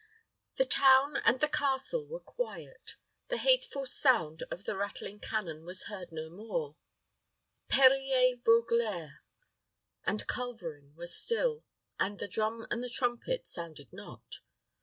[0.55, 2.95] The town and the castle were quiet;
[3.27, 6.75] the hateful sound of the rattling cannon was heard no more;
[7.69, 9.21] pierrier, veuglaire,
[10.03, 11.63] and culverin were still,
[11.99, 14.39] and the drum and the trumpet sounded not.